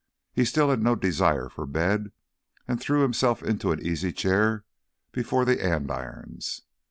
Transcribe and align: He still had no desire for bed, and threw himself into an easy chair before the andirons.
He 0.33 0.45
still 0.45 0.71
had 0.71 0.81
no 0.81 0.95
desire 0.95 1.47
for 1.47 1.67
bed, 1.67 2.11
and 2.67 2.81
threw 2.81 3.03
himself 3.03 3.43
into 3.43 3.71
an 3.71 3.85
easy 3.85 4.11
chair 4.11 4.65
before 5.11 5.45
the 5.45 5.63
andirons. 5.63 6.63